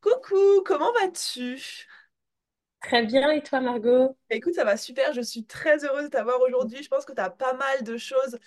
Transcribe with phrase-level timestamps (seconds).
[0.00, 1.86] Coucou, comment vas-tu?
[2.80, 4.16] Très bien, et toi, Margot?
[4.30, 6.82] Écoute, ça va super, je suis très heureuse de t'avoir aujourd'hui.
[6.82, 8.38] Je pense que tu as pas mal de choses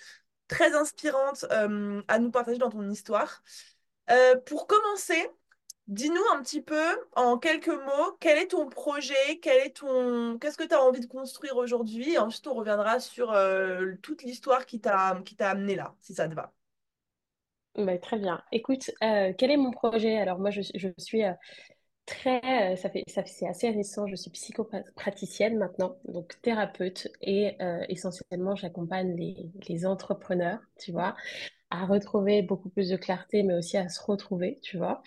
[0.48, 3.42] très inspirantes euh, à nous partager dans ton histoire.
[4.10, 5.30] Euh, pour commencer,
[5.88, 6.84] dis-nous un petit peu,
[7.16, 10.38] en quelques mots, quel est ton projet, quel est ton...
[10.38, 12.12] qu'est-ce que tu as envie de construire aujourd'hui?
[12.12, 16.14] Et ensuite, on reviendra sur euh, toute l'histoire qui t'a qui t'a amené là, si
[16.14, 16.52] ça te va.
[17.86, 18.42] Bah, très bien.
[18.52, 20.18] Écoute, euh, quel est mon projet?
[20.18, 20.60] Alors moi, je,
[20.98, 21.32] suis euh,
[22.06, 27.56] très, euh, ça fait, ça c'est assez récent, je suis psychopraticienne maintenant, donc thérapeute, et
[27.88, 29.16] essentiellement, j'accompagne
[29.68, 31.16] les entrepreneurs, tu vois,
[31.70, 35.02] à retrouver beaucoup plus de clarté, mais aussi à se retrouver, tu vois.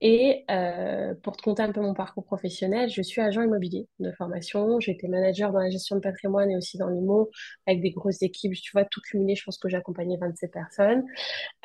[0.00, 4.12] Et euh, pour te conter un peu mon parcours professionnel, je suis agent immobilier de
[4.12, 4.80] formation.
[4.80, 7.30] J'ai été manager dans la gestion de patrimoine et aussi dans l'IMO
[7.66, 8.54] avec des grosses équipes.
[8.54, 11.04] Tu vois, tout cumulé, je pense que j'ai accompagné 27 personnes.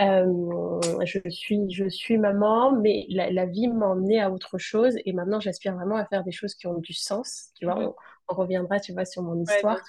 [0.01, 4.95] Euh, je suis, je suis maman, mais la, la vie m'a emmenée à autre chose.
[5.05, 7.49] Et maintenant, j'aspire vraiment à faire des choses qui ont du sens.
[7.59, 7.87] Tu vois, Mhm.
[7.89, 7.95] on,
[8.29, 9.81] on reviendra, tu vois, sur mon histoire.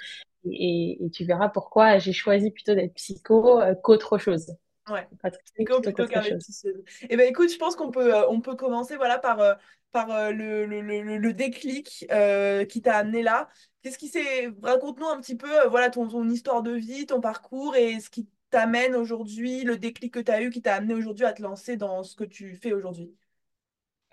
[0.45, 4.55] Et, et tu verras pourquoi j'ai choisi plutôt d'être psycho euh, qu'autre chose.
[4.89, 5.07] Ouais.
[5.21, 6.83] Patricienne Psycho plutôt qu'investisseuse.
[7.09, 9.55] Eh ben écoute, je pense qu'on peut, euh, on peut commencer voilà, par, euh,
[9.93, 12.07] par euh, le, le, le, le déclic
[12.69, 13.49] qui t'a amené là.
[13.83, 14.49] Qu'est-ce qui s'est...
[14.63, 18.29] Raconte-nous un petit peu voilà, ton, ton histoire de vie, ton parcours et ce qui
[18.51, 21.77] t'amène aujourd'hui, le déclic que tu as eu qui t'a amené aujourd'hui à te lancer
[21.77, 23.15] dans ce que tu fais aujourd'hui.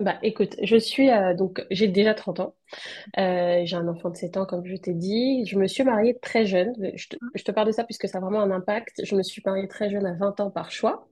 [0.01, 2.53] Bah, écoute, je suis euh, donc j'ai déjà 30 ans.
[3.19, 5.45] Euh, j'ai un enfant de 7 ans, comme je t'ai dit.
[5.45, 6.73] Je me suis mariée très jeune.
[6.95, 9.05] Je te, je te parle de ça puisque ça a vraiment un impact.
[9.05, 11.07] Je me suis mariée très jeune à 20 ans par choix.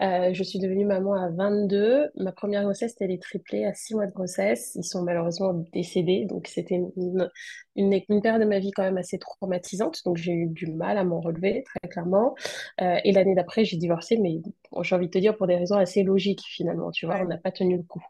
[0.00, 2.10] Euh, je suis devenue maman à 22.
[2.16, 4.72] Ma première grossesse, c'était les triplés à 6 mois de grossesse.
[4.74, 6.24] Ils sont malheureusement décédés.
[6.24, 7.30] Donc, c'était une,
[7.76, 10.02] une, période de ma vie quand même assez traumatisante.
[10.04, 12.34] Donc, j'ai eu du mal à m'en relever, très clairement.
[12.80, 14.40] Euh, et l'année d'après, j'ai divorcé, mais
[14.72, 16.90] bon, j'ai envie de te dire pour des raisons assez logiques, finalement.
[16.90, 18.04] Tu vois, on n'a pas tenu le coup.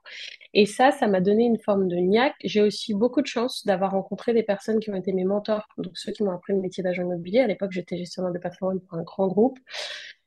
[0.54, 2.34] Et ça, ça m'a donné une forme de niaque.
[2.44, 5.96] J'ai aussi beaucoup de chance d'avoir rencontré des personnes qui ont été mes mentors, donc
[5.98, 7.40] ceux qui m'ont appris le métier d'agent immobilier.
[7.40, 9.58] À l'époque, j'étais gestionnaire de patrimoine pour un grand groupe.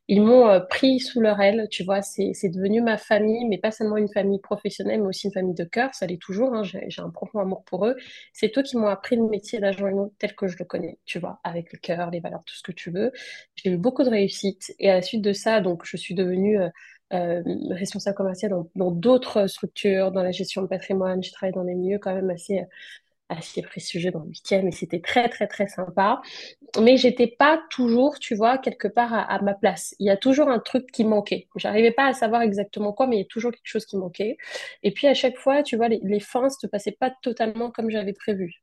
[0.09, 3.71] Ils m'ont euh, pris sous leur aile, tu vois, c'est, devenu ma famille, mais pas
[3.71, 6.85] seulement une famille professionnelle, mais aussi une famille de cœur, ça l'est toujours, hein, j'ai,
[6.89, 7.95] j'ai un profond amour pour eux.
[8.33, 11.19] C'est eux qui m'ont appris le métier d'agent immobilier tel que je le connais, tu
[11.19, 13.11] vois, avec le cœur, les valeurs, tout ce que tu veux.
[13.55, 16.59] J'ai eu beaucoup de réussite, et à la suite de ça, donc, je suis devenue
[16.59, 16.69] euh,
[17.13, 17.41] euh,
[17.71, 21.99] responsable commercial dans d'autres structures, dans la gestion de patrimoine, je travaille dans des milieux
[21.99, 22.65] quand même assez,
[23.29, 26.21] assez prestigieux dans le huitième, et c'était très, très, très sympa
[26.81, 29.95] mais j'étais pas toujours, tu vois, quelque part à, ma place.
[29.99, 31.47] Il y a toujours un truc qui manquait.
[31.55, 34.37] J'arrivais pas à savoir exactement quoi, mais il y a toujours quelque chose qui manquait.
[34.83, 37.89] Et puis à chaque fois, tu vois, les, les fins se passaient pas totalement comme
[37.89, 38.61] j'avais prévu.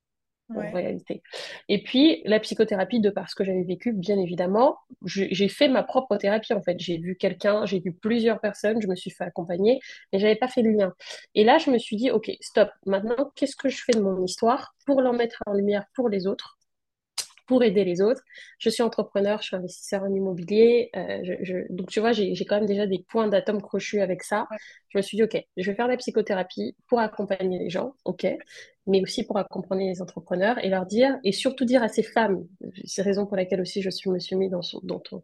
[0.52, 1.22] En réalité.
[1.68, 5.68] Et puis, la psychothérapie, de par ce que j'avais vécu, bien évidemment, je- j'ai fait
[5.68, 6.78] ma propre thérapie, en fait.
[6.78, 9.80] J'ai vu quelqu'un, j'ai vu plusieurs personnes, je me suis fait accompagner,
[10.12, 10.94] mais j'avais pas fait le lien.
[11.34, 12.70] Et là, je me suis dit, OK, stop.
[12.86, 16.26] Maintenant, qu'est-ce que je fais de mon histoire pour l'en mettre en lumière pour les
[16.28, 16.56] autres?
[17.46, 18.22] Pour aider les autres.
[18.58, 20.90] Je suis entrepreneur, je suis investisseur en immobilier.
[20.96, 24.22] euh, je, je- donc, tu vois, j'ai, quand même déjà des points d'atome crochus avec
[24.22, 24.46] ça.
[24.50, 24.56] Ouais.
[24.90, 27.94] Je me suis dit, OK, je vais faire de la psychothérapie pour accompagner les gens,
[28.04, 28.26] OK,
[28.86, 32.46] mais aussi pour accompagner les entrepreneurs et leur dire, et surtout dire à ces femmes,
[32.84, 35.22] c'est la raison pour laquelle aussi je suis, me suis mis dans, son, dans, ton,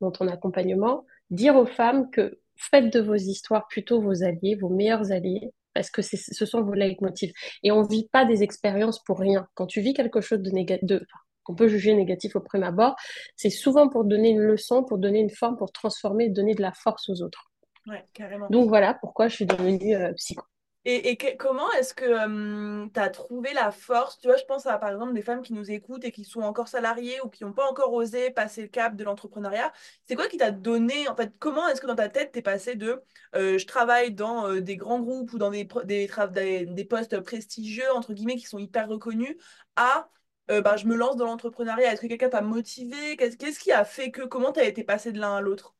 [0.00, 4.68] dans ton accompagnement, dire aux femmes que faites de vos histoires plutôt vos alliés, vos
[4.68, 7.32] meilleurs alliés, parce que ce sont vos leitmotifs.
[7.62, 9.46] Et on ne vit pas des expériences pour rien.
[9.54, 11.00] Quand tu vis quelque chose de négatif,
[11.42, 12.96] qu'on peut juger négatif au premier abord,
[13.36, 16.72] c'est souvent pour donner une leçon, pour donner une forme, pour transformer, donner de la
[16.72, 17.50] force aux autres.
[17.86, 18.46] Ouais, carrément.
[18.48, 20.44] Donc voilà pourquoi je suis devenue euh, psycho.
[20.84, 24.18] Et, et que- comment est-ce que tu as trouvé la force?
[24.18, 26.40] Tu vois, je pense à par exemple des femmes qui nous écoutent et qui sont
[26.42, 29.72] encore salariées ou qui n'ont pas encore osé passer le cap de l'entrepreneuriat.
[30.06, 32.74] C'est quoi qui t'a donné, en fait, comment est-ce que dans ta tête t'es passé
[32.74, 33.00] de
[33.36, 37.90] euh, je travaille dans euh, des grands groupes ou dans des, des, des postes prestigieux,
[37.94, 39.36] entre guillemets, qui sont hyper reconnus,
[39.76, 40.08] à
[40.52, 41.92] euh, bah, je me lance dans l'entrepreneuriat.
[41.92, 43.16] Est-ce que quelqu'un t'a motivé?
[43.16, 45.74] Qu'est-ce, qui a fait que, comment t'as été passé de l'un à l'autre?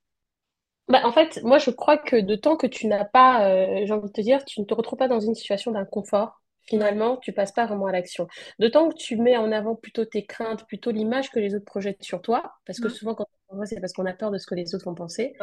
[0.89, 3.93] Bah, en fait, moi, je crois que de temps que tu n'as pas, euh, j'ai
[3.93, 7.33] envie de te dire, tu ne te retrouves pas dans une situation d'inconfort, finalement, tu
[7.33, 8.27] passes pas vraiment à l'action.
[8.59, 11.65] De temps que tu mets en avant plutôt tes craintes, plutôt l'image que les autres
[11.65, 12.95] projettent sur toi, parce que Mhm.
[12.95, 13.27] souvent, quand
[13.65, 15.35] c'est parce qu'on a peur de ce que les autres vont penser.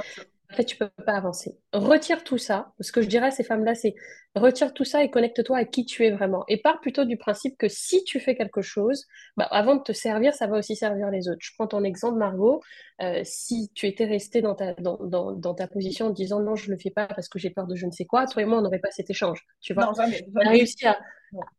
[0.51, 1.59] En fait, tu peux pas avancer.
[1.73, 2.73] Retire tout ça.
[2.79, 3.93] Ce que je dirais à ces femmes-là, c'est
[4.33, 6.43] retire tout ça et connecte-toi à qui tu es vraiment.
[6.47, 9.05] Et pars plutôt du principe que si tu fais quelque chose,
[9.37, 11.37] bah, avant de te servir, ça va aussi servir les autres.
[11.41, 12.61] Je prends ton exemple, Margot.
[13.01, 16.55] Euh, si tu étais restée dans ta, dans, dans, dans ta position en disant non,
[16.55, 18.45] je le fais pas parce que j'ai peur de je ne sais quoi, toi et
[18.45, 19.45] moi, on n'aurait pas cet échange.
[19.61, 19.85] Tu vois?
[19.85, 20.57] Non, jamais, Tu as jamais.
[20.57, 20.97] réussi à,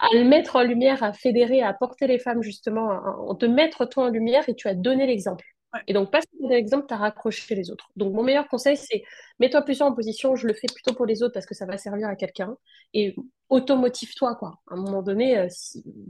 [0.01, 3.85] à le mettre en lumière, à fédérer, à porter les femmes justement, à te mettre
[3.85, 5.45] toi en lumière et tu as donné l'exemple.
[5.87, 7.91] Et donc, parce que tu l'exemple, tu as raccroché les autres.
[7.97, 9.03] Donc, mon meilleur conseil, c'est
[9.39, 11.79] mets-toi plus en position, je le fais plutôt pour les autres parce que ça va
[11.79, 12.57] servir à quelqu'un.
[12.95, 13.15] Et
[13.49, 14.61] automotive-toi, quoi.
[14.69, 15.49] À un moment donné, euh,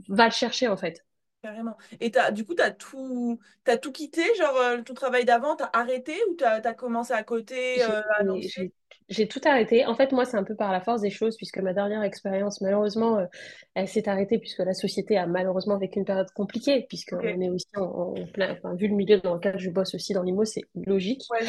[0.09, 1.03] va le chercher, en fait.
[1.41, 1.77] Carrément.
[1.99, 5.55] Et t'as, du coup, tu as tout, t'as tout quitté, genre euh, ton travail d'avant,
[5.55, 8.39] tu as arrêté ou tu as, commencé à côté J'ai euh,
[9.09, 9.85] j'ai- tout arrêté.
[9.85, 12.61] En fait, moi, c'est un peu par la force des choses, puisque ma dernière expérience,
[12.61, 13.25] malheureusement, euh,
[13.73, 17.49] elle s'est arrêtée puisque la société a malheureusement vécu une période compliquée, Ok, puisqu'on est
[17.49, 20.45] aussi en, en plein, enfin, vu le milieu dans lequel je bosse aussi dans l'IMO,
[20.45, 21.23] c'est logique.
[21.29, 21.45] ouais,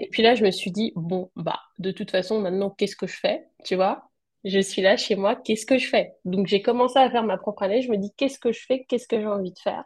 [0.00, 3.06] et puis là, je me suis dit, bon, bah, de toute façon, maintenant, qu'est-ce que
[3.06, 3.46] je fais?
[3.64, 4.07] Tu vois?
[4.44, 6.12] Je suis là chez moi, qu'est-ce que je fais?
[6.24, 7.82] Donc, j'ai commencé à faire ma propre année.
[7.82, 8.84] Je me dis, qu'est-ce que je fais?
[8.88, 9.84] Qu'est-ce que j'ai envie de faire?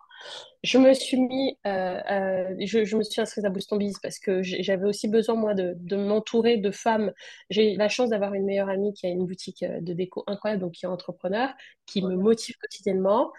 [0.63, 4.19] Je me suis mis, euh, euh, je, je me suis inscrite à Boston Biz parce
[4.19, 7.13] que j'avais aussi besoin, moi, de, de m'entourer de femmes.
[7.51, 10.63] J'ai la chance d'avoir une meilleure amie qui a une boutique euh, de déco incroyable,
[10.63, 11.51] donc qui est entrepreneur,
[11.87, 13.33] qui me motive quotidiennement,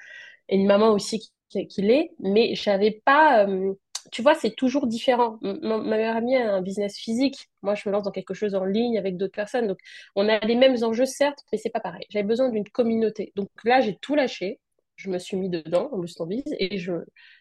[0.49, 1.19] et une maman aussi
[1.49, 3.73] qui, qui l'est, mais j'avais pas, euh,
[4.11, 5.39] tu vois, c'est toujours différent.
[5.43, 7.49] M- Ma, meilleure amie a un business physique.
[7.61, 9.67] Moi, je me lance dans quelque chose en ligne avec d'autres personnes.
[9.67, 9.79] Donc,
[10.15, 12.05] on a les mêmes enjeux, certes, mais c'est pas pareil.
[12.09, 13.31] J'avais besoin d'une communauté.
[13.35, 14.59] Donc là, j'ai tout lâché.
[14.95, 16.93] Je me suis mis dedans, en Boston Biz, et je,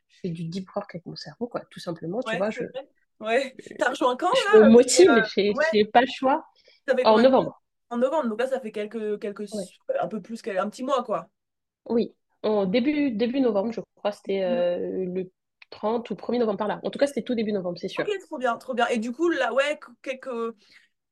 [0.09, 2.23] je fais du deep work avec mon cerveau, quoi, tout simplement.
[2.23, 2.64] Tu Ouais, vois, je.
[3.20, 3.56] Ouais.
[3.79, 4.69] T'as rejoint quand je me là?
[4.70, 6.44] Motive, euh, j'ai Ouais, pas le choix.
[7.05, 9.69] En novembre, En novembre, donc là, ça fait quelques, quelques, ouais.
[10.00, 11.31] un peu plus qu'un petit mois, quoi.
[11.88, 15.31] Oui, en début, début novembre, je crois, c'était euh, le
[15.73, 16.81] 30 ou 1er novembre par là.
[16.85, 18.09] En tout cas, c'était tout début novembre, c'est Ok, sûr.
[18.27, 18.87] trop bien, trop bien.
[18.89, 20.29] Et du coup, là, ouais, quelques,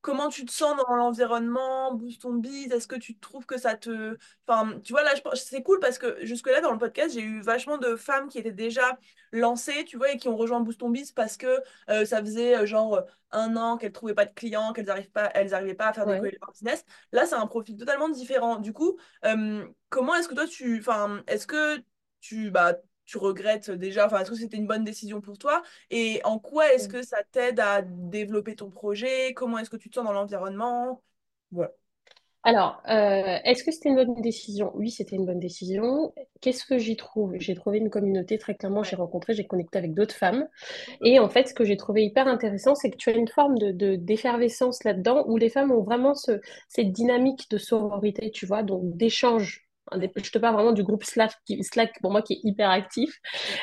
[0.02, 3.76] Comment tu te sens dans l'environnement, boost ton bise, est-ce que tu trouves que ça
[3.76, 4.16] te...
[4.48, 7.22] Enfin, tu vois, là, je pense- c'est cool parce que jusque-là, dans le podcast, j'ai
[7.22, 8.98] eu vachement de femmes qui étaient déjà
[9.32, 12.56] lancées, tu vois, et qui ont rejoint Boost ton bise parce que euh, ça faisait
[12.58, 13.02] euh, genre
[13.32, 16.06] un an qu'elles trouvaient pas de clients, qu'elles n'arrivaient pas, elles arrivaient pas à faire
[16.06, 16.16] Ouais.
[16.16, 16.84] décoller leur business.
[17.12, 18.58] Là, c'est un profil totalement différent.
[18.58, 20.78] Du coup, euh, comment est-ce que toi, tu...
[20.80, 21.82] Enfin, est-ce que
[22.20, 22.50] tu...
[22.50, 22.74] Bah,
[23.10, 25.62] tu regrettes déjà, enfin, est-ce que c'était une bonne décision pour toi?
[25.90, 29.34] Et en quoi est-ce que ça t'aide à développer ton projet?
[29.34, 31.02] Comment est-ce que tu te sens dans l'environnement?
[31.52, 31.72] Voilà.
[32.42, 34.72] Alors, euh, est-ce que c'était une bonne décision?
[34.74, 36.14] Oui, c'était une bonne décision.
[36.40, 37.34] Qu'est-ce que j'y trouve?
[37.38, 40.48] J'ai trouvé une communauté, très clairement, j'ai rencontré, j'ai connecté avec d'autres femmes.
[41.02, 43.58] Et en fait, ce que j'ai trouvé hyper intéressant, c'est que tu as une forme
[43.58, 48.46] de, de- d'effervescence là-dedans, où les femmes ont vraiment ce, cette dynamique de sororité, tu
[48.46, 49.66] vois, donc d'échange.
[49.92, 51.32] Je te parle vraiment du groupe Slack,
[51.62, 53.20] Slack pour moi qui est hyper actif,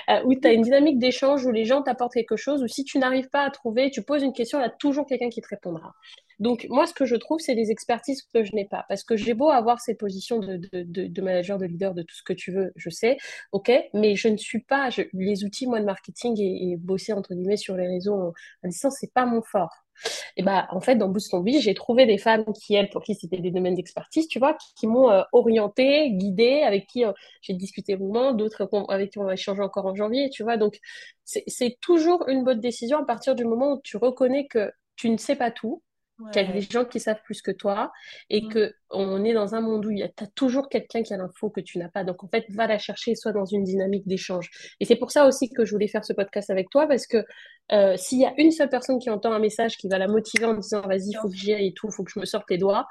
[0.09, 2.83] euh, où tu as une dynamique d'échange où les gens t'apportent quelque chose, ou si
[2.83, 5.41] tu n'arrives pas à trouver, tu poses une question, il y a toujours quelqu'un qui
[5.41, 5.93] te répondra.
[6.39, 8.85] Donc, moi, ce que je trouve, c'est des expertises que je n'ai pas.
[8.89, 12.15] Parce que j'ai beau avoir ces positions de, de, de, manager, de leader, de tout
[12.15, 13.17] ce que tu veux, je sais,
[13.51, 17.33] ok, mais je ne suis pas, les outils, moi, de marketing et, et bosser, entre
[17.33, 18.33] guillemets, sur les réseaux
[18.63, 19.86] à distance, c'est pas mon fort.
[20.35, 23.15] Et bah, en fait, dans Boost Biz, j'ai trouvé des femmes qui, elles, pour qui
[23.15, 27.11] c'était des domaines d'expertise, tu vois, qui, m'ont euh, orientée, guidée, avec qui euh,
[27.41, 30.57] j'ai discuté au moment, d'autres avec qui on va échanger encore en janvier, tu vois.
[30.57, 30.79] Donc,
[31.23, 35.17] c'est toujours une bonne décision à partir du moment où tu reconnais que tu ne
[35.17, 35.81] sais pas tout,
[36.31, 37.91] qu'il y a des gens qui savent plus que toi
[38.29, 38.49] et Mm.
[38.49, 41.17] que on est dans un monde où il y a, t'as toujours quelqu'un qui a
[41.17, 42.03] l'info que tu n'as pas.
[42.03, 44.49] Donc, en fait, va la chercher et sois dans une dynamique d'échange.
[44.79, 47.23] Et c'est pour ça aussi que je voulais faire ce podcast avec toi parce que
[47.71, 50.45] euh, s'il y a une seule personne qui entend un message qui va la motiver
[50.45, 52.49] en disant vas-y, faut que j'y aille et tout, il faut que je me sorte
[52.49, 52.87] les doigts,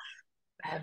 [0.62, 0.80] bah,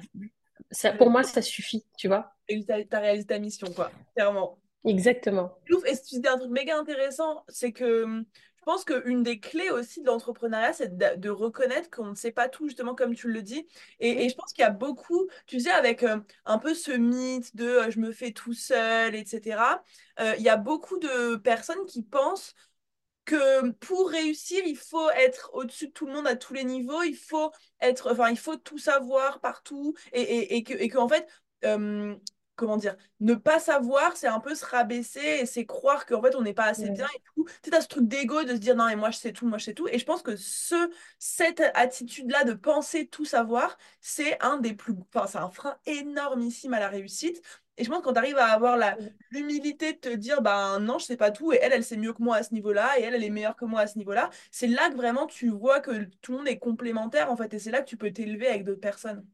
[0.71, 2.31] ça, pour moi, ça suffit, tu vois.
[2.47, 3.91] Et t'as, t'as réalisé ta mission, quoi.
[4.15, 4.57] Clairement.
[4.85, 5.55] Exactement.
[5.87, 8.23] Et tu dis un truc méga intéressant, c'est que
[8.63, 12.47] je pense qu'une des clés aussi de l'entrepreneuriat, c'est de, reconnaître qu'on ne sait pas
[12.47, 13.67] tout, justement, comme tu le dis.
[13.99, 17.55] Et, je pense qu'il y a beaucoup, tu sais, avec euh, un peu ce mythe
[17.57, 19.81] de euh, je me fais tout seul, etc.,
[20.21, 22.55] euh, il y a beaucoup de personnes qui pensent
[23.25, 27.03] que pour réussir, il faut être au-dessus de tout le monde à tous les niveaux,
[27.03, 27.51] il faut
[27.81, 31.27] être, enfin, il faut tout savoir partout, et, et, et que, et que, en fait,
[32.63, 36.35] comment dire, ne pas savoir, c'est un peu se rabaisser et c'est croire qu'en fait,
[36.35, 37.45] on n'est pas assez bien et tout.
[37.45, 39.47] Tu sais, t'as ce truc d'ego de se dire non, mais moi, je sais tout,
[39.47, 39.87] moi, je sais tout.
[39.87, 40.89] Et je pense que ce,
[41.19, 46.73] cette attitude-là de penser tout savoir, c'est un des plus, enfin, c'est un frein énormissime
[46.73, 47.41] à la réussite.
[47.77, 48.95] Et je pense que quand tu arrives à avoir la,
[49.31, 52.13] l'humilité de te dire bah non je sais pas tout et elle elle sait mieux
[52.13, 54.29] que moi à ce niveau-là et elle elle est meilleure que moi à ce niveau-là
[54.51, 57.59] c'est là que vraiment tu vois que tout le monde est complémentaire en fait et
[57.59, 59.25] c'est là que tu peux t'élever avec d'autres personnes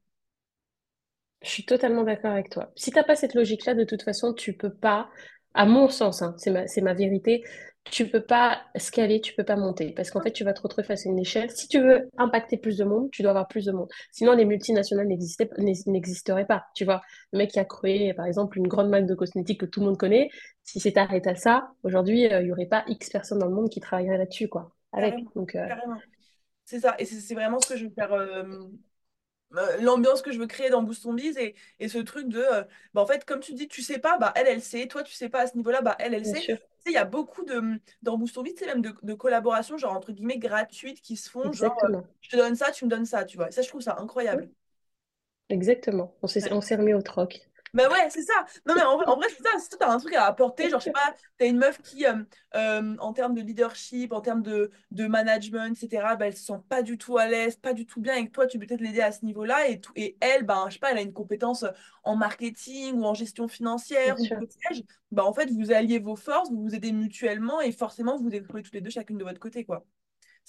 [1.41, 2.72] Je suis totalement d'accord avec toi.
[2.75, 5.10] Si t'as pas cette logique-là, de toute façon, tu peux pas,
[5.53, 7.43] à mon sens, hein, c'est ma, c'est ma vérité,
[7.86, 9.93] tu peux pas scaler, tu peux pas monter.
[9.93, 11.50] Parce qu'en fait, tu vas te retrouver face à une échelle.
[11.50, 13.88] Si tu veux impacter plus de monde, tu dois avoir plus de monde.
[14.12, 16.65] Sinon, les multinationales n'existeraient pas.
[16.75, 19.65] Tu vois, le mec qui a créé, par exemple, une grande marque de cosmétiques que
[19.65, 20.29] tout le monde connaît,
[20.63, 23.55] si c'était arrêté à ça, aujourd'hui, euh, il y aurait pas X personnes dans le
[23.55, 24.72] monde qui travailleraient là-dessus, quoi.
[24.91, 25.12] Avec.
[25.12, 25.98] carrément Donc, euh, carrément
[26.69, 28.67] c'est ça et c'est c'est vraiment ce que je veux faire euh, euh,
[29.82, 32.63] l'ambiance que je veux créer dans Boost Biz et, et ce truc de, euh,
[32.94, 35.13] bah, en fait, comme tu dis, tu sais pas, bah, elle, elle sait, toi, tu
[35.13, 36.36] sais pas à ce niveau-là, bah, elle, elle Bien sait.
[36.36, 39.77] sûr, Tu sais, Il y a beaucoup de, dans Boost sais, même de, de collaborations,
[39.77, 41.89] genre, entre guillemets, gratuites qui se font, genre, euh,
[42.22, 43.51] je te donne ça, tu me donnes ça, tu vois.
[43.51, 43.98] Ça, je trouve ça
[44.32, 44.50] Mm, incroyable.
[45.50, 46.15] Exactement.
[46.24, 47.41] On s'est, on s'est remis au troc.
[47.73, 48.33] Bah ouais, c'est ça.
[48.65, 49.59] Non, mais en vrai, c'est ça.
[49.59, 52.05] Si toi, t'as un truc à apporter, genre, je sais pas, t'as une meuf qui,
[52.05, 52.23] euh,
[52.55, 56.59] euh, en termes de leadership, en termes de, de management, etc., bah, elle se sent
[56.67, 59.01] pas du tout à l'aise, pas du tout bien, que toi, tu peux peut-être l'aider
[59.01, 61.65] à ce niveau-là, et, tout, et elle, bah, je sais pas, elle a une compétence
[62.03, 63.47] en marketing ou en gestion
[64.03, 67.61] Bien financière ou sais-je, bah, en fait, vous alliez vos forces, vous vous aidez mutuellement,
[67.61, 69.85] et forcément, vous vous déployez toutes les deux, chacune de votre côté, quoi.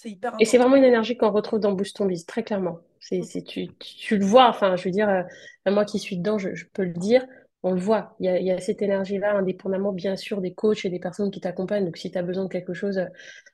[0.00, 2.78] C'est hyper Et c'est vraiment une énergie qu'on retrouve dans Boost Biz, très clairement.
[3.00, 3.68] C'est, c'est, tu,
[4.16, 5.22] le vois, enfin, je veux dire, euh,
[5.70, 7.26] moi qui suis dedans, je, je peux le dire,
[7.62, 8.16] on le voit.
[8.18, 10.98] Il y a, il y a cette énergie-là, indépendamment, bien sûr, des coachs et des
[11.00, 11.84] personnes qui t'accompagnent.
[11.84, 13.04] Donc, si tu as besoin de quelque chose, euh,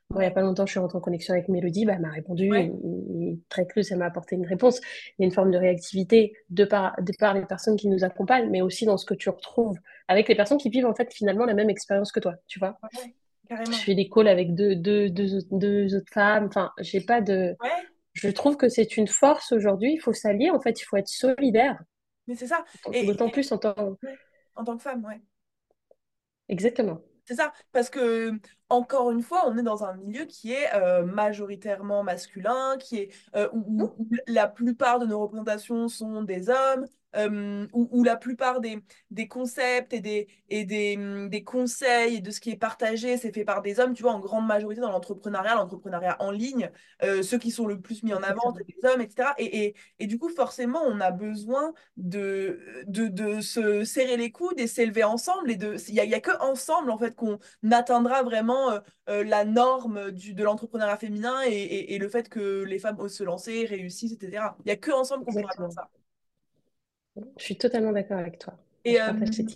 [0.09, 2.01] moi, il n'y a pas longtemps, je suis rentrée en connexion avec Mélodie, bah, elle
[2.01, 4.79] m'a répondu, et, ouais, et- et très clue, elle m'a apporté une réponse.
[5.19, 8.05] Il y a une forme de réactivité de par, de par les personnes qui nous
[8.05, 9.77] accompagnent, mais aussi dans ce que tu retrouves
[10.07, 12.79] avec les personnes qui vivent, en fait, finalement, la même expérience que toi, tu vois
[12.93, 13.13] ouais,
[13.49, 16.45] je fais des calls avec deux, deux, deux, autres deux autres femmes.
[16.45, 17.55] Enfin, j'ai pas de.
[17.61, 17.69] Ouais,
[18.13, 19.93] Je trouve que c'est une force aujourd'hui.
[19.93, 20.49] Il faut s'allier.
[20.51, 21.79] En fait, il faut être solidaire.
[22.27, 22.63] mais c'est ça.
[22.93, 23.75] Et, D'autant plus en tant.
[24.03, 24.15] ouais,
[24.55, 25.21] en tant que femme, ouais.
[26.49, 27.01] Exactement.
[27.25, 28.31] C'est ça, parce que,
[28.69, 33.09] encore une fois, on est dans un milieu qui est euh, majoritairement masculin, qui est,
[33.35, 36.85] euh, où, où- où la plupart de nos représentations sont des hommes,
[37.17, 38.81] euh, où, où la plupart des,
[39.11, 43.17] des concepts et, des, et des, hum, des conseils et de ce qui est partagé,
[43.17, 46.69] c'est fait par des hommes, tu vois, en grande majorité dans l'entrepreneuriat, l'entrepreneuriat en ligne,
[47.03, 49.29] euh, ceux qui sont le plus mis en avant, c'est des hommes, etc.
[49.37, 54.31] Et, et, et du coup, forcément, on a besoin de, de, de se serrer les
[54.31, 55.51] coudes et s'élever ensemble.
[55.51, 55.57] Et
[55.87, 57.39] il n'y a, y a que ensemble, en fait, qu'on
[57.71, 62.99] atteindra vraiment euh, la norme du, de l'entrepreneuriat féminin et, le fait que les femmes
[62.99, 64.55] osent se lancer, réussissent, etc.
[64.59, 65.71] Il n'y a que ensemble qu'on pourra Exactement.
[65.71, 65.89] ça.
[67.37, 68.55] Je suis totalement d'accord avec toi.
[68.85, 69.11] Et, euh,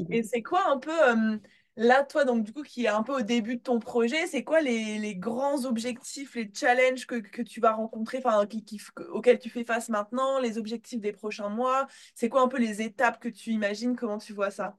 [0.09, 1.37] et c'est quoi un peu, euh,
[1.77, 4.43] là, toi, donc du coup, qui est un peu au début de ton projet, c'est
[4.43, 8.81] quoi les, les grands objectifs, les challenges que, que tu vas rencontrer, enfin, qui, qui,
[9.11, 11.87] auxquels tu fais face maintenant, les objectifs des prochains mois?
[12.15, 13.95] C'est quoi un peu les étapes que tu imagines?
[13.95, 14.77] Comment tu vois ça?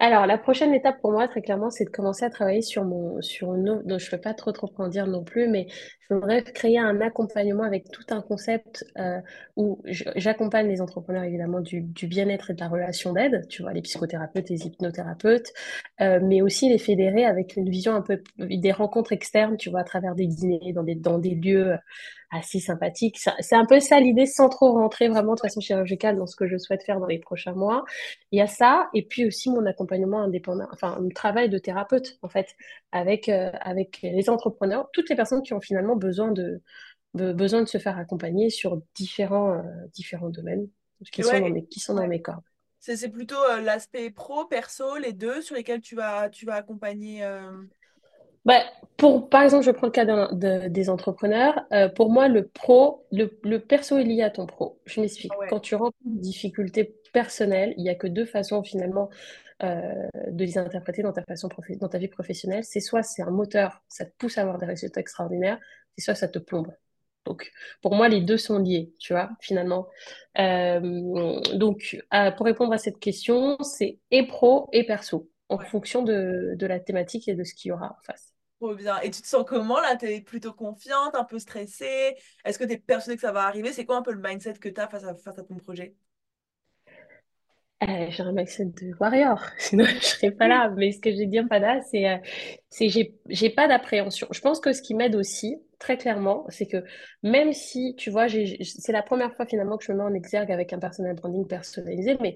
[0.00, 3.20] Alors, la prochaine étape pour moi, très clairement, c'est de commencer à travailler sur mon,
[3.22, 5.66] sur donc je ne peux pas trop trop en dire non plus, mais
[6.08, 9.20] je voudrais créer un accompagnement avec tout un concept euh,
[9.56, 13.72] où j'accompagne les entrepreneurs évidemment du, du bien-être et de la relation d'aide, tu vois,
[13.72, 15.52] les psychothérapeutes, les hypnothérapeutes,
[16.00, 19.80] euh, mais aussi les fédérer avec une vision un peu des rencontres externes, tu vois,
[19.80, 21.76] à travers des dîners, dans des, dans des lieux
[22.30, 23.18] assez sympathiques.
[23.18, 26.36] Ça- C'est un peu ça l'idée, sans trop rentrer vraiment de façon chirurgicale dans ce
[26.36, 27.84] que je souhaite faire dans les prochains mois.
[28.32, 32.18] Il y a ça, et puis aussi mon accompagnement indépendant, enfin, mon travail de thérapeute,
[32.22, 32.54] en fait,
[32.92, 36.62] avec, euh, avec les entrepreneurs, toutes les personnes qui ont finalement besoin de,
[37.16, 39.62] be- besoin de se faire accompagner sur différents, euh,
[39.94, 40.68] différents domaines
[41.12, 42.42] qui sont dans mes, qui sont dans mes cordes.
[42.80, 46.54] C'est c'est plutôt euh, l'aspect pro, perso, les deux sur lesquels tu vas, tu vas
[46.54, 47.22] accompagner.
[47.24, 47.62] euh,
[48.44, 48.62] Bah,
[48.96, 51.60] pour, par exemple, je prends le cas de- des entrepreneurs.
[51.72, 54.78] Euh, pour moi, le pro, le, le perso est lié à ton pro.
[54.86, 55.38] Je m'explique.
[55.38, 55.46] Ouais.
[55.48, 59.10] Quand tu rentres une difficulté personnelle, il n'y a que deux façons finalement
[59.62, 61.48] euh, de les interpréter dans ta façon
[61.80, 62.64] dans ta vie professionnelle.
[62.64, 65.58] C'est soit c'est un moteur, ça te pousse à avoir des résultats extraordinaires,
[65.96, 66.72] c'est soit ça te plombe.
[67.26, 69.86] Donc, pour moi, les deux sont liés, tu vois, finalement.
[70.38, 71.98] Euh, donc,
[72.36, 76.66] pour répondre à cette question, c'est et pro et perso, en Ouais, fonction de, de
[76.66, 78.34] la thématique et de ce qu'il y aura en face.
[78.58, 79.00] trop bien.
[79.00, 79.96] Et tu te sens comment là?
[79.96, 82.16] T'es plutôt confiante, un peu stressée?
[82.44, 83.72] Est-ce que t'es persuadée que ça va arriver?
[83.72, 85.94] C'est quoi un peu le mindset que face à, face à ton projet?
[87.82, 90.70] Euh, j'ai un mindset de warrior, sinon je serais pas là.
[90.76, 92.18] Mais ce que je vais dire, Pada, c'est euh,
[92.68, 94.26] c'est j'ai j'ai pas d'appréhension.
[94.30, 96.84] Je pense que ce qui m'aide aussi, très clairement, c'est que
[97.22, 100.04] même si, tu vois, j'ai, j'ai- c'est la première fois finalement que je me mets
[100.04, 102.34] en exergue avec un personal branding personnalisé, mais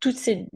[0.00, 0.46] toutes ces,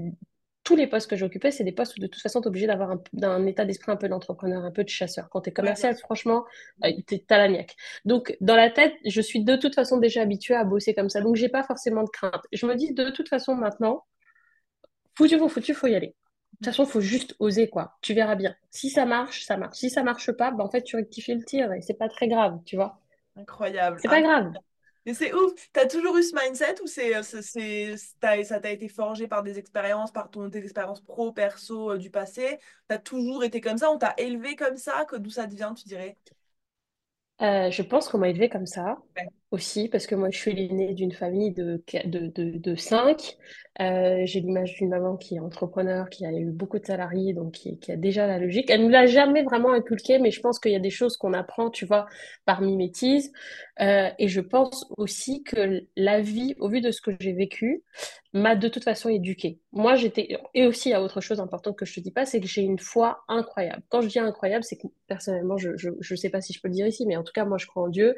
[0.66, 2.66] tous les postes que j'occupais, c'est des postes où de toute façon, tu es obligé
[2.66, 5.28] d'avoir un, état d'esprit un peu d'entrepreneur, un peu de chasseur.
[5.30, 6.44] Quand tu es commercial, franchement,
[6.84, 7.76] euh, t'es- t'as la niaque.
[8.04, 11.20] Donc, dans la tête, je suis de toute façon déjà habituée à bosser comme ça.
[11.20, 12.42] Donc, j'ai pas forcément de crainte.
[12.52, 14.04] Je me dis, de toute façon, maintenant,
[15.16, 16.08] Foutu pour foutu, faut y aller.
[16.08, 17.96] De toute façon, faut juste oser, quoi.
[18.02, 18.54] Tu verras bien.
[18.70, 19.78] Si ça marche, ça marche.
[19.78, 22.28] Si ça marche pas, ben, en fait, tu rectifies le tir et c'est pas très
[22.28, 23.00] grave, tu vois.
[23.36, 23.98] Incroyable.
[24.00, 24.52] C'est pas grave.
[25.06, 25.52] Et c'est ouf.
[25.72, 27.12] T'as toujours eu ce mindset ou c'est,
[28.20, 31.98] t'as- ça t'a été forgé par des expériences, par ton, tes expériences pro, perso euh,
[31.98, 32.58] du passé?
[32.88, 33.90] T'as toujours été comme ça?
[33.90, 35.04] On t'a élevé comme ça?
[35.06, 36.16] Que, d'où ça te vient, tu dirais?
[37.42, 38.98] Euh, je pense qu'on m'a élevé comme ça.
[39.52, 43.36] Aussi, parce que moi, je suis l'aînée d'une famille de, de, de, cinq.
[43.80, 47.52] Euh, j'ai l'image d'une maman qui est entrepreneur, qui a eu beaucoup de salariés, donc
[47.52, 48.70] qui, a déjà la logique.
[48.70, 51.32] Elle ne l'a jamais vraiment inculqué, mais je pense qu'il y a des choses qu'on
[51.32, 52.06] apprend, tu vois,
[52.44, 53.32] par mimétisme.
[53.80, 57.84] Euh, et je pense aussi que la vie, au vu de ce que j'ai vécu,
[58.32, 59.60] m'a de toute façon éduquée.
[59.72, 60.28] Moi, j'étais...
[60.54, 62.46] Et aussi, il y a autre chose importante que je te dis pas, c'est que
[62.46, 63.82] j'ai une foi incroyable.
[63.88, 66.74] Quand je dis incroyable, c'est que personnellement, je ne sais pas si je peux le
[66.74, 68.14] dire ici, mais en tout cas, moi, je crois en Dieu.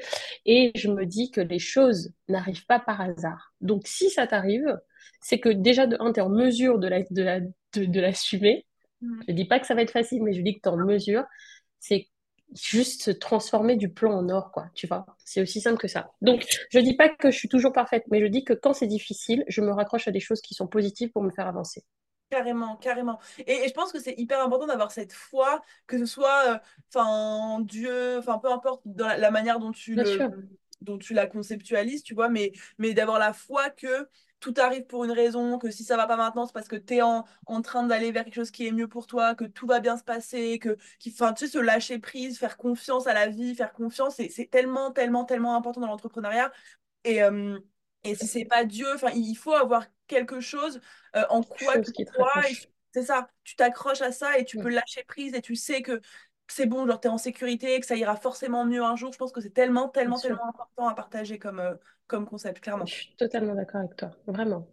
[0.47, 3.53] Et je me dis que les choses n'arrivent pas par hasard.
[3.61, 4.79] Donc, si ça t'arrive,
[5.21, 7.51] c'est que déjà, de un, tu es en mesure de la, de la, de,
[7.85, 8.67] de l'assumer.
[9.01, 9.21] Mm.
[9.29, 10.77] Je dis pas que ça va être facile, mais je dis que tu es en
[10.77, 11.25] mesure.
[11.81, 12.09] C'est
[12.55, 15.05] juste se transformer du plomb en or, quoi, tu vois.
[15.25, 16.13] C'est aussi simple que ça.
[16.23, 18.87] Donc, je dis pas que je suis toujours parfaite, mais je dis que quand c'est
[18.87, 21.85] difficile, je me raccroche à des choses qui sont positives pour me faire avancer.
[22.31, 23.19] Carrément, carrément.
[23.39, 26.59] Et, et je pense que c'est hyper important d'avoir cette foi, que ce soit euh,
[26.95, 30.31] enfin Dieu, enfin peu importe dans la, la manière dont tu Bien le sûr,
[30.81, 34.09] dont tu la conceptualises, tu vois, mais, mais d'avoir la foi que
[34.41, 36.95] tout arrive pour une raison, que si ça va pas maintenant, c'est parce que tu
[36.95, 39.67] es en, en train d'aller vers quelque chose qui est mieux pour toi, que tout
[39.67, 40.77] va bien se passer, que
[41.09, 44.93] enfin, tu sais, se lâcher prise, faire confiance à la vie, faire confiance, c'est tellement,
[44.93, 46.53] tellement, tellement important dans l'entrepreneuriat.
[47.05, 47.59] Et, euh,
[48.05, 50.81] et si c'est pas Dieu, enfin, il faut avoir quelque chose
[51.17, 52.45] euh, en quoi tu chose qui crois.
[52.95, 54.75] C'est ça, tu t'accroches à ça et tu peux Mm.
[54.75, 56.01] lâcher prise et tu sais que
[56.53, 59.13] c'est bon, genre t'es en sécurité, que ça ira forcément mieux un jour.
[59.13, 61.75] Je pense que c'est tellement, Bien tellement, sûr, tellement important à partager comme, euh,
[62.07, 62.85] comme concept, je clairement.
[62.87, 64.67] suis totalement d'accord avec toi, vraiment.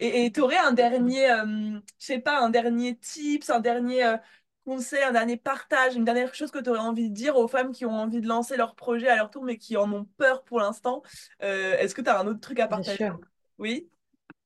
[0.00, 4.16] Et tu aurais un dernier, euh, je sais pas, un dernier tips, un dernier euh,
[4.64, 7.72] conseil, un dernier partage, une dernière chose que tu aurais envie de dire aux femmes
[7.72, 10.42] qui ont envie de lancer leur projet à leur tour, mais qui en ont peur
[10.42, 11.02] pour l'instant.
[11.42, 12.96] Euh, est-ce que tu as un autre truc à Bien partager?
[12.96, 13.20] sûr.
[13.58, 13.88] Oui?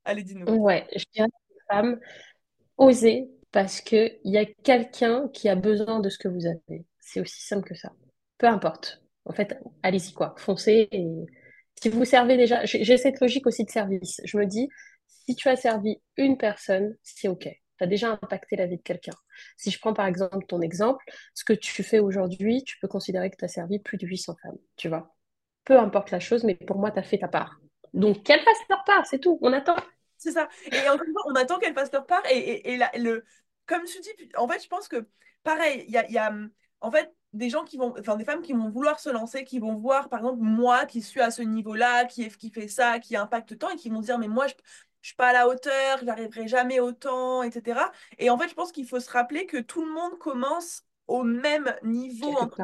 [0.04, 0.46] Allez, dis-nous.
[0.46, 2.00] Ouais, je dirais aux femmes,
[2.78, 6.84] osez parce qu'il y a quelqu'un qui a besoin de ce que vous avez.
[7.00, 7.92] C'est aussi simple que ça.
[8.38, 9.02] Peu importe.
[9.24, 10.88] En fait, allez-y quoi, foncez.
[10.92, 11.06] Et...
[11.80, 14.20] Si vous servez déjà, j'ai cette logique aussi de service.
[14.24, 14.68] Je me dis,
[15.06, 17.42] si tu as servi une personne, c'est OK.
[17.44, 19.14] Tu as déjà impacté la vie de quelqu'un.
[19.56, 21.04] Si je prends par exemple ton exemple,
[21.34, 24.36] ce que tu fais aujourd'hui, tu peux considérer que tu as servi plus de 800
[24.42, 25.14] femmes, tu vois.
[25.64, 27.60] Peu importe la chose, mais pour moi, tu as fait ta part.
[27.94, 29.38] Donc, qu'elles fassent leur part, c'est tout.
[29.42, 29.76] On attend.
[30.20, 30.48] C'est ça.
[30.70, 32.22] Et encore une fois, on attend qu'elle fasse leur part.
[32.30, 33.24] Et, et, et la- le,
[33.66, 35.08] comme tu dis, en fait, je pense que
[35.42, 36.32] pareil, il y a, y a,
[36.80, 39.58] en fait des gens qui vont, enfin des femmes qui vont vouloir se lancer, qui
[39.60, 43.16] vont voir, par exemple, moi qui suis à ce niveau-là, qui, qui fait ça, qui
[43.16, 44.54] impacte tant, et qui vont dire, mais moi, je,
[45.02, 47.90] je suis pas à la hauteur, je n'arriverai jamais autant, etc.
[48.18, 51.24] Et en fait, je pense qu'il faut se rappeler que tout le monde commence au
[51.24, 52.62] même niveau, entre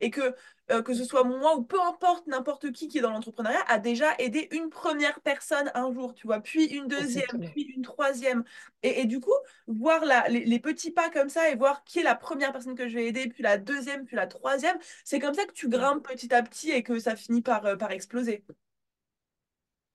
[0.00, 0.34] et que
[0.70, 3.78] euh, que ce soit moi ou peu importe n'importe qui qui est dans l'entrepreneuriat, a
[3.78, 8.44] déjà aidé une première personne un jour, tu vois, puis une deuxième, puis une troisième.
[8.82, 9.34] Et, et du coup,
[9.66, 12.74] voir la, les, les petits pas comme ça et voir qui est la première personne
[12.74, 15.68] que je vais aider, puis la deuxième, puis la troisième, c'est comme ça que tu
[15.68, 18.44] grimpes petit à petit et que ça finit par, euh, par exploser.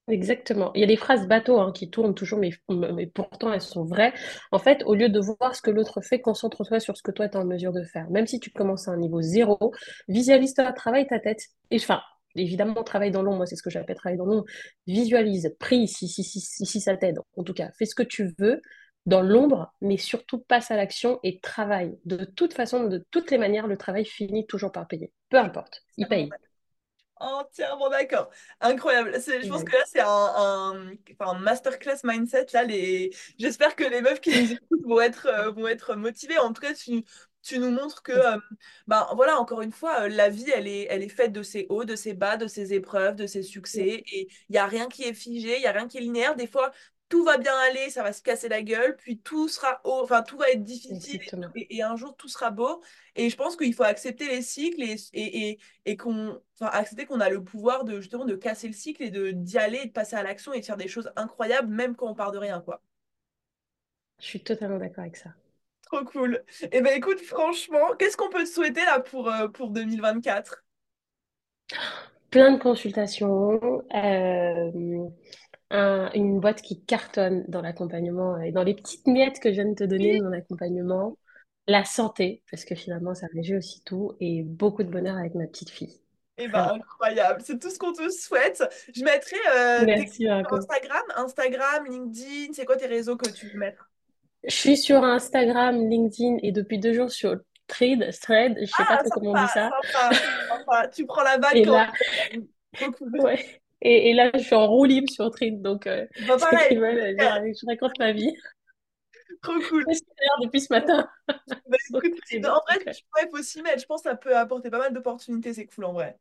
[0.10, 0.72] Exactement.
[0.74, 3.86] Il y a des phrases bateau hein, qui tournent toujours, mais, mais pourtant elles sont
[3.86, 4.14] vraies.
[4.52, 7.30] En fait, au lieu de voir ce que l'autre fait, concentre-toi sur ce que toi
[7.30, 8.10] tu es en mesure de faire.
[8.10, 9.72] Même si tu commences à un niveau zéro,
[10.08, 11.42] visualise-toi, travaille ta tête.
[11.70, 12.02] Et enfin,
[12.36, 14.46] évidemment, travaille dans l'ombre, moi c'est ce que j'appelle travailler dans l'ombre.
[14.88, 17.20] Visualise, prie si, si, si, si, si ça t'aide.
[17.38, 18.62] En tout cas, fais ce que tu veux
[19.06, 22.00] dans l'ombre, mais surtout passe à l'action et travaille.
[22.06, 25.12] De toute façon, de toutes les manières, le travail finit toujours par payer.
[25.30, 26.34] Peu importe, il paye.
[27.20, 28.30] Entièrement d'accord.
[28.62, 29.12] Incroyable.
[29.14, 32.48] Je pense que là, c'est un, un, enfin, un masterclass mindset.
[32.54, 33.12] Là, les...
[33.38, 36.38] J'espère que les meufs qui nous écoutent vont être, euh, vont être motivées.
[36.38, 37.04] En tout cas, tu,
[37.42, 38.38] tu nous montres que, euh,
[38.88, 41.66] ben, voilà, encore une fois, euh, la vie, elle est, elle est faite de ses
[41.70, 44.02] hauts, de ses bas, de ses épreuves, de ses succès.
[44.14, 46.36] Et il n'y a rien qui est figé, il n'y a rien qui est linéaire.
[46.38, 46.72] Des fois,
[47.10, 50.22] tout va bien aller, ça va se casser la gueule, puis tout sera haut, enfin,
[50.22, 51.20] tout va être difficile
[51.56, 52.82] et, un jour, tout sera beau.
[53.16, 57.06] Et je pense qu'il faut accepter les cycles et, et, et et qu'on enfin, accepter
[57.06, 59.88] qu'on a le pouvoir de justement de casser le cycle et de d'y aller et
[59.88, 62.38] de passer à l'action et de faire des choses incroyables même quand on part de
[62.38, 62.82] rien quoi.
[64.20, 65.32] Je suis totalement d'accord avec ça.
[65.84, 66.44] Trop cool.
[66.72, 70.64] Et ben écoute franchement, qu'est-ce qu'on peut te souhaiter là pour euh, pour 2024?
[72.30, 75.10] Plein de consultations, euh,
[75.72, 79.66] un- une boîte qui cartonne dans l'accompagnement et dans les petites miettes que je viens
[79.70, 80.22] de te donner de Oui.
[80.24, 81.18] mon accompagnement,
[81.68, 85.46] la santé, parce que finalement ça régit aussi tout, et beaucoup de bonheur avec ma
[85.48, 86.02] petite fille.
[86.38, 88.64] Et ben incroyable, c'est tout ce qu'on te souhaite.
[88.96, 90.28] Je mettrai euh, Merci.
[90.28, 93.90] Instagram, Instagram, LinkedIn, c'est quoi tes réseaux que tu veux mettre?
[94.46, 97.36] Je suis sur Instagram, LinkedIn et depuis deux jours sur
[97.68, 99.70] Thread, Thread, je sais pas Ah trop comment on dit ça.
[99.92, 100.16] sympa,
[100.50, 100.88] sympa.
[100.88, 101.92] Tu prends la vague Et quand là,
[103.24, 103.62] ouais.
[103.82, 107.16] Et, et là, je suis en roue libre sur Thread, donc euh, Bah pareil, veulent,
[107.18, 108.34] je, ra- je raconte ma vie.
[109.42, 109.86] trop cool.
[110.42, 111.10] Depuis ce matin?
[111.68, 113.80] Bah, écoute, en vrai, euh, il faut s'y mettre.
[113.82, 115.54] Je pense que ça peut apporter pas mal d'opportunités.
[115.54, 116.18] C'est cool en vrai.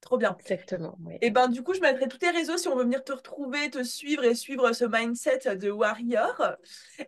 [0.00, 0.36] Trop bien.
[0.40, 1.14] Exactement, oui.
[1.20, 3.70] Et ben du coup, je mettrai tous tes réseaux si on veut venir te retrouver,
[3.70, 6.42] te suivre et suivre ce mindset de warrior.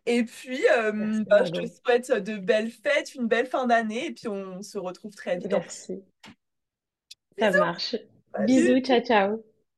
[0.07, 4.13] Et puis, euh, bah, je te souhaite de belles fêtes, une belle fin d'année, et
[4.13, 5.51] puis on se retrouve très vite.
[5.51, 6.05] Merci.
[7.41, 7.97] Ça marche.
[8.33, 8.47] salut!
[8.47, 9.45] Bisous, ciao, ciao.